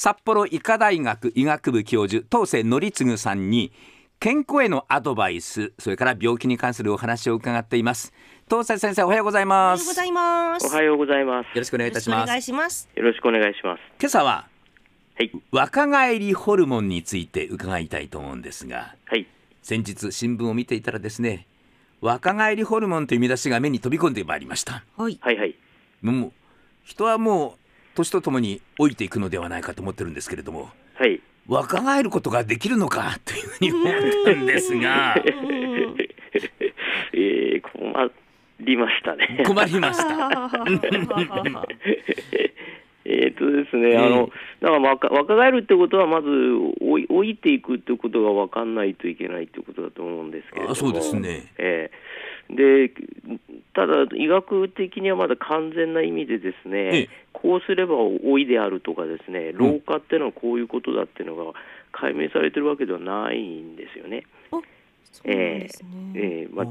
[0.00, 3.72] 札幌医科大学医学部教授当世則次さんに
[4.20, 8.12] 健康へのアドバイスそれから病気に関するお話を伺っています
[8.48, 10.66] 当世先生おはようございおますはようございます。
[10.68, 11.46] おはようございます。
[11.46, 12.88] よろしくお願いいたしますよろしくお願いします。
[12.94, 13.80] よろしくお願いします。
[13.98, 14.46] 今朝は
[15.16, 15.32] はい。
[15.50, 19.26] 若返りホルモンについて伺いたいと思うんですがはい。
[19.62, 21.48] 先日新聞を見ていたらですね
[22.00, 25.18] 若返りホルモンという見出しが目に飛び込んでまいりましたはい。
[25.20, 25.56] はいはい。
[26.02, 26.32] もう
[26.84, 27.57] 人はもう
[27.98, 31.20] 年とともに老いていくのではないかと思ってるんですけれどもはい。
[31.46, 33.92] 若返ることができるのかというふうに思っ
[34.24, 35.16] たんですが
[37.14, 38.10] えー、困
[38.60, 39.42] りましたね。
[39.46, 40.06] 困りました
[43.04, 44.28] えっとですね、あの、
[44.60, 50.72] だから若若返るってことは、まず老い老いていくってことが分かんないといけないってことだと思うんですけれども。
[50.72, 52.08] あそうですねええ
[52.50, 52.90] で、
[53.74, 57.08] ただ、医学的にはまだ完全な意味でですね、
[57.40, 61.52] こうすれば老いであるとかですね、老化っていうのはこういうことだっていうのが
[61.92, 64.24] 解明されてるわけではないんですよね。
[64.50, 66.12] そうなんですね。
[66.14, 66.66] ええまあ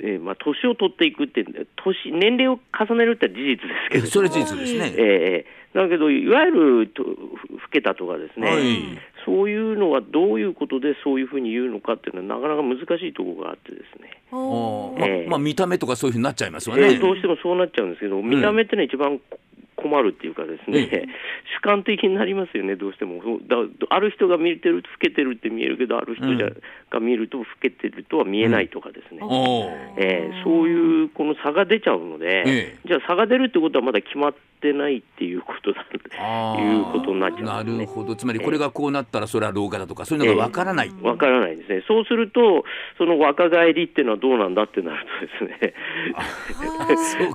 [0.00, 7.18] えーまあ、年を取っていくって年年齢を重ねるって事実ですけどえそれは事実ですね、ええだけどいわゆるとふ老
[7.72, 8.98] けたとかですね、はい。
[9.26, 14.36] そういうのはどういうことでそういうふうに言うのかっていうのはなかなか難しいところがあってですね、あ
[15.28, 19.20] まあ見た目とかそういうふうになっちゃいますよね、えーどうしてもそうなっちゃうんですけど、見た目ってのは一番
[19.94, 21.04] こ困るっていうかですね、え
[21.58, 23.22] 主観的になりますよね、どうしても。
[23.46, 23.56] だ
[23.90, 26.56] ある人が見てると老けてるって見えるけど、ある人じゃ、うん
[26.90, 29.20] が見ると老けてるとは見えないとかですね。
[29.22, 34.38] おーえーそういうこの差が出ちゃうので、ええじゃあ差が出るってことはまだ決まって
[34.72, 37.86] ないっていうことだいうことになっちゃうんなですね。
[37.86, 38.16] るほど。
[38.16, 41.84] つまりこれがこうなったらそれは老化だとかそういうのがわからない、わからないですね。
[41.86, 42.64] そうすると、
[42.98, 45.06] その若返りっていうのはどうなんだってなる
[45.38, 45.74] とですね、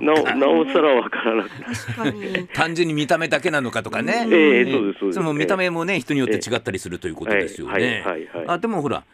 [0.02, 0.34] なおか。
[0.34, 1.74] なおさらわからなくなる。
[1.74, 2.48] 確かに。
[2.52, 5.16] 単純に見た目だけなのかとかね、ええそうですそうです。
[5.18, 7.72] その見た目もね人によって違ったりするということですよね。
[7.72, 8.44] はいはいはいはい。
[8.48, 9.04] あでもほら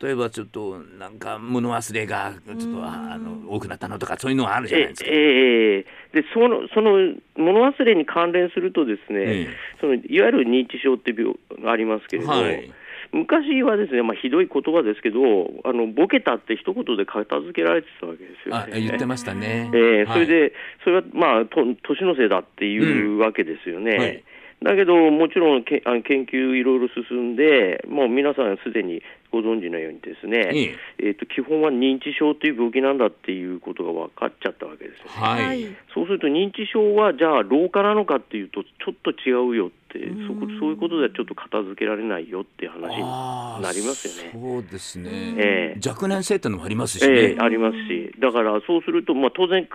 [0.00, 5.10] 例えばちょっとなんか物忘れがちょっとあの多くなったのとかそういうのはあるじゃないえですか。
[5.10, 9.48] ええでそのその物忘れに関連するとですね、ええ
[9.80, 12.72] そのいわゆる認知症って病がありますけれど、はい
[13.12, 15.18] 昔はですね、まあ、ひどい言葉ですけど
[15.64, 18.80] あのボケたって一言で片付けられてたわけですよあね。
[18.80, 19.68] 言ってましたね。
[19.74, 20.52] えーはいそれで、
[20.84, 23.96] それはまあと年のせいだっていうわけですよね。
[23.96, 24.24] はい
[24.62, 35.10] だけど、もちろんけあの研究いろいろ進んで、もう皆さんすでにご存知のようにですね、えーと基本は認知症という病気なんだっていうことが分かっちゃったわけですよね。
[35.12, 44.30] はい、そうすると認知症はじゃあ老化なのかっていうとちょっと違うよってそこそういうことではちょっと片付けられないよっていう話になりますよね。
[44.34, 45.10] そうですね。
[45.38, 45.88] ええ。
[45.88, 47.14] 若年性ってのもありますしね。
[47.14, 49.68] ええありますし、だからそうすると、まあ、当然、ち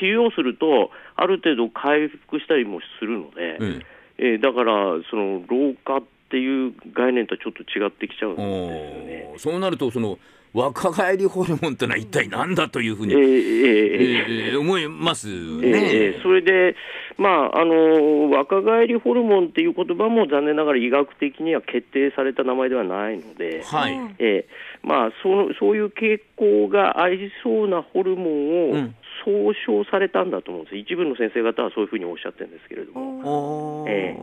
[0.00, 3.82] 治療すると、ある程度回復したりもするので、うん
[4.18, 4.74] ええだから、
[5.10, 9.34] その老化っていう概念とはちょっと違ってきちゃうんですよね。
[9.38, 10.18] そうなるとその
[10.52, 15.94] 若返りホルモンってのは一体何だというふうに、えええええ思いますえね。
[16.16, 16.74] えそれで、
[17.16, 23.94] まああの、若返りホルモンっていう言葉も残念ながら医学的には決定された名前ではないので、はい。
[23.94, 24.46] うんええ
[24.82, 28.94] まあ、そのそういう傾向がありそうなホルモンをうん
[29.28, 29.52] 総
[29.84, 33.84] 称されたんだと思うんです、一部の先生方はそういうふうにおっしゃってるんですけれども。
[33.86, 34.16] え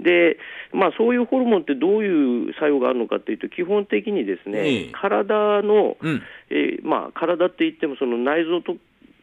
[0.00, 0.38] で
[0.72, 6.22] まあ、そういうホルモンってどういう作用があるのかというと、基本的にですね、ええ体の、うん。
[6.48, 8.76] えーまあ、体って言っても、その内臓と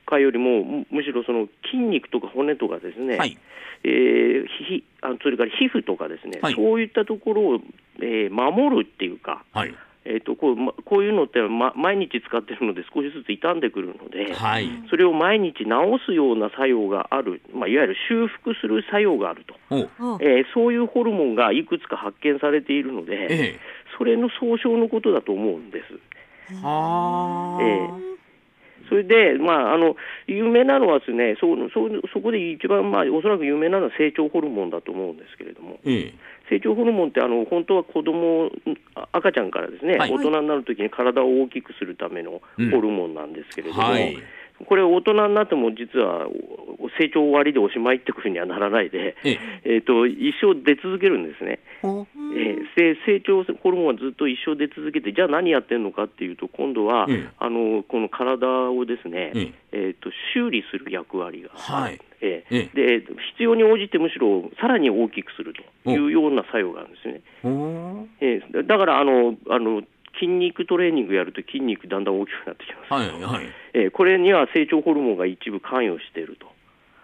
[0.05, 3.37] かよりも、むむしろその筋肉とか骨とかですね、はい。
[3.83, 7.59] えーひあそれから皮膚とかですね、はいそういったところを、
[8.01, 9.73] えー守るっていうか、はい。
[10.07, 14.69] えー、とこうまこういうのって、ま、毎日使ってるので少しずつ傷んでくるので、はい。
[14.89, 15.69] それを毎日治
[16.05, 19.53] すような作用がある、まあ、いわゆる修復する作用があると、
[20.21, 23.59] えーそういうホルモンがいくつか発見されているので、え
[23.97, 25.85] それの総称のことだと思うんです。
[26.51, 26.55] え。
[26.55, 27.63] はあ。
[27.63, 28.16] ええ
[28.89, 29.95] それで、まあ、あの
[30.27, 36.13] 有名なのはですねそうそうそこで一番、まあ、おそらく有名なのは成長ホルモンだと思うんですけれども、ええ。
[36.49, 38.49] 成長ホルモンってあの本当は子供
[38.95, 42.41] あ赤ちゃんからですね、はい大人になるときに体を大きくするための
[42.71, 44.17] ホルモンなんですけれども、はい。
[44.65, 46.27] これ大人になっても実は
[46.79, 49.39] お成長終わりでおしまいってふうにはならないで、ええ。
[49.65, 52.07] えー、と一生出続けるんですね、お。
[52.35, 57.29] えーせ成長ホルモンはずっと一生出続けてじゃあ何やってるのかっていうと今度は、ええ。
[57.39, 59.77] あのこの体をですね、ええ。
[59.89, 61.49] ー、と修理する役割が。
[61.53, 61.99] ある、はい。
[62.21, 62.69] ええ。
[62.73, 63.05] で
[63.35, 67.21] 必要に応じてむしろさらに大きくするというような作用があるんですね。
[67.43, 69.83] おおえーだからあのあの
[70.19, 73.45] 筋肉トレーニングやると筋肉だんだん大きくなってきます、はいはい。
[73.73, 76.47] えーこれには成長ホルモンが一部関与していると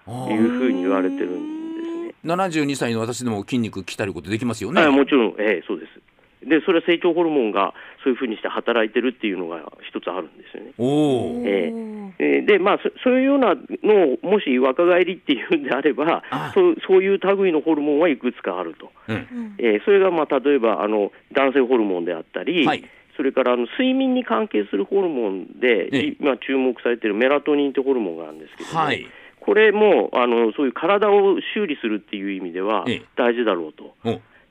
[0.07, 2.35] あいうふうに言われてるんですね。
[2.35, 4.87] 72歳の私でも筋肉鍛えることできますよね。
[4.87, 6.01] もちろん、えー、そうです。
[6.47, 7.73] でそれは成長ホルモンが
[8.03, 10.73] そういうふうにして働いてるっていうのが一つあるんですよね。
[10.77, 16.23] おえー、でまあそういうようなのをもし若返りっていうんであれば
[16.53, 22.83] そうそういう類のホルモンはいくつかあると、うん、えー、それがまあ例えばあの男性ホルモンであったり、はい、
[23.15, 29.05] それからあの睡眠に関係するホルモンで、今注目されているメラトニンってホルモンがあるんですけども、はい。
[29.39, 32.85] これもあのそういう体を修理するっていう意味では
[33.17, 33.95] 大事だろうと。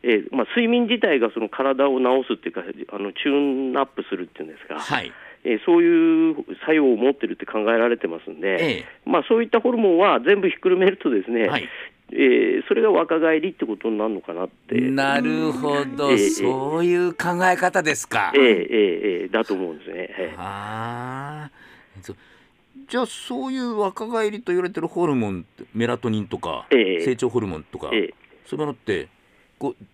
[0.04, 5.12] えーまあ、睡眠自体がその体を治すっていうかあのチューンアップするっていうんですか、はい。
[5.44, 11.68] えー、そういう作用を持ってるって考えられてますんで、ええ、まあ、そういったホルモンは全部ひっくるめるとですね、はい、
[12.14, 14.80] えー、それが若返りってことになるのかなって。
[14.80, 18.32] なるほど、えー、そういう考え方ですか。
[18.34, 20.34] えー、えー、えー、だと思うんですね。
[20.36, 21.50] あ。
[22.88, 28.04] じゃあそういう若返りと言われてるホルモンメラトニンとか、成長ホルモンとか、そうい
[28.54, 29.08] うものって
[29.58, 29.84] こう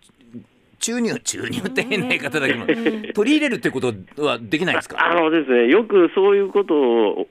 [0.79, 2.65] 注入注入って変な言い方だけど
[3.13, 3.93] 取り入れるってこと
[4.23, 4.97] はできないですか？
[4.99, 7.27] あのですねよくそういうことを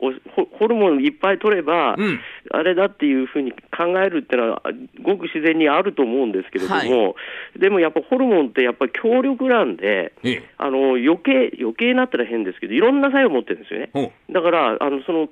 [0.58, 4.62] ホルモンいっぱい取れば、うん、あれだっていうふうに考えるっていうのは
[5.02, 6.84] ごく自然にあると思うんですけれども、は
[7.56, 14.12] い、でもやっぱホルモンってやっぱり強力なんで、ええ、あの余計余計なったら変ですけどいろんな作用を持ってるんですよね。
[14.30, 15.28] だからあのその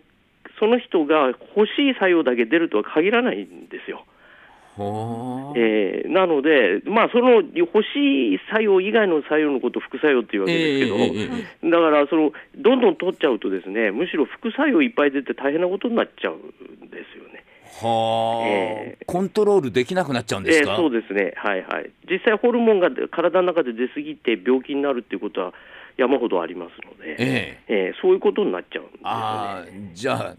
[0.59, 4.07] その人が欲しい作用だけ出るとは限らないんですよ。
[4.79, 17.45] えー、なので、まあ、その欲しい作用以外の作用のことを副作用っていうわけですけど、えー、だからその、どんどん取っちゃうと、ですねむしろ副作用いっぱい出て大変なことになっちゃうんですよね。
[17.81, 25.55] はあ、えー、コントロールできなくなっちゃうんですか、えー、そうですね、はいはい、実際、ホルモンが体の中で出過ぎて病気になるっていうことは
[25.97, 29.09] 山ほどありますので、えー、えー、そういうことになっちゃうんですよね。
[29.09, 29.65] あ
[29.95, 30.35] じゃあ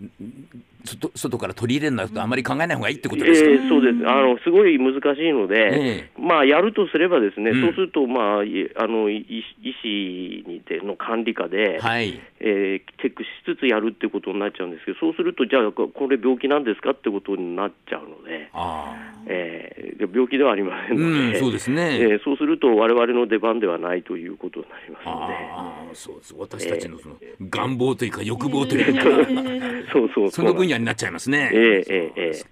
[0.85, 4.07] 外外から取り入れるのとあまり考えない方がいいってことですか、えー、そうです。
[4.07, 9.43] あのすごい難しいので、えー、まあ、やるとすればですね、うん、そうすると、まあ、あの医
[9.83, 12.19] 師にての管理下で、はい。
[12.39, 18.49] えー、チェックしつつやるってことになっちゃうんですけどそうするとじゃあこれ病気なんですかってことになっちゃうので。
[18.53, 26.35] あえー、病気ではありませんので、うん、そうですね、えー、そうすると我々の出番ではないということになりますので、あそうです。
[26.37, 29.01] 私たちのその願望というか欲望というか、
[29.91, 31.49] そうそうその分野になっちゃいますね。
[31.53, 32.45] えー、えー、えー、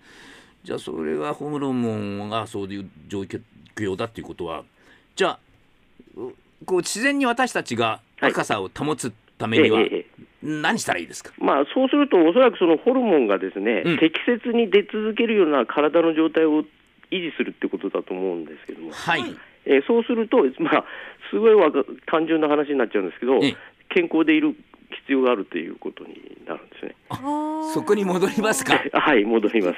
[0.64, 4.64] じゃあそれはホームロンがそういう状況だっていうことは
[5.16, 5.40] じゃあ
[6.66, 9.80] こう自然に私たちが若さを保つためには、
[10.42, 16.64] 何したらいいですか、まあ、そうすると、おそらくそのホルモンがですね、うん、適切に出続けるような体の状態を
[17.12, 19.36] 維持するってことだと思うんですけども、はい。
[19.66, 20.86] えー、そうすると、まあ、
[21.30, 21.56] すごい
[22.06, 23.42] 単純な話になっちゃうんですけど、
[23.90, 24.56] 健康でいる
[25.01, 26.95] 必要があるということになるんですね。
[27.74, 28.81] そこに戻りますか？
[28.94, 29.77] はい、戻ります。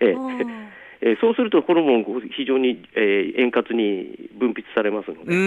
[0.00, 0.68] えー
[1.00, 2.04] えー、そうするとホルモン
[2.36, 5.40] 非常に、えー、円滑に分泌されますので、うんう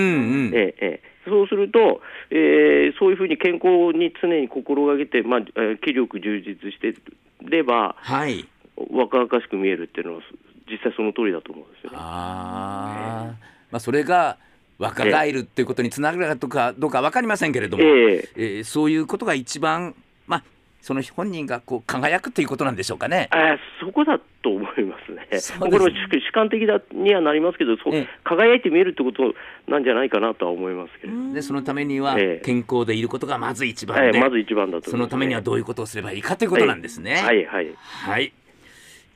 [0.50, 6.96] ん、えー、えー、そうすると、えー、そういうふうに健康に常に心がけて、まあえー、気力充実して
[7.42, 10.22] れば、はい、若々しく見えるっていうのは
[10.70, 11.98] 実際その通りだと思うんですよね。
[12.00, 13.34] あ
[13.72, 14.38] まあ、それが
[14.82, 19.94] 若返るっていうことにつながるかどうか分かりませんけれども、えー、えー、そういうことが一番、
[20.26, 20.44] まあ、
[20.82, 23.30] その本人がこう輝くということなんでしょうかね。
[23.30, 25.40] あそこだと思いますね。
[25.40, 27.84] すねこれも主観的だにはなりますけど、そ
[28.24, 29.36] 輝いて見えるってこと
[29.68, 31.34] なんじゃないかなとは思いますけど。
[31.34, 37.18] でそのためには健康でいることがまず一番で、ええ、まず一番だと、ね、そのためにはどういうことをすればいいかということなんですね。
[37.18, 38.34] はい、はい、はい。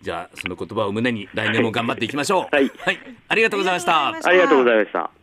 [0.03, 2.55] じゃあその言葉を胸に来年も頑張っていきましょう。
[2.55, 4.09] はい、はい、ありがとうございました。
[4.09, 5.14] ありがとうございました。